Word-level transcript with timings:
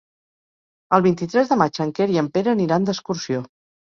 El 0.97 1.03
vint-i-tres 1.07 1.51
de 1.51 1.57
maig 1.63 1.79
en 1.85 1.91
Quer 1.99 2.07
i 2.13 2.17
en 2.21 2.31
Pere 2.39 2.55
aniran 2.55 2.89
d'excursió. 2.89 3.43